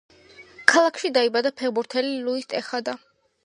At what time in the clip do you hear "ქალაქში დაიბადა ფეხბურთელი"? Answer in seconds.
0.71-2.17